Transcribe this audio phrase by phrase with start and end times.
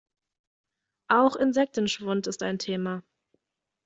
[1.09, 3.03] Auch Insektenschwund ist ein Thema.